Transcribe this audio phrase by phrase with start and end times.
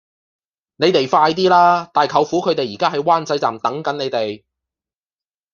[0.77, 1.85] 你哋快啲啦!
[1.93, 4.43] 大舅父佢哋而家喺灣仔站等緊你哋